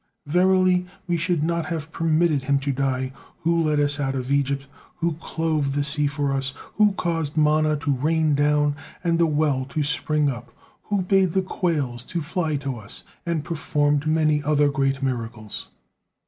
[0.25, 4.65] Verily, we should not have permitted him to die, who led us out of Egypt,
[4.95, 9.63] who clove the sea for us, who caused manna to rain down and the well
[9.65, 10.51] to spring up,
[10.85, 15.67] who bade the quails to fly to us, and performed many other great miracles."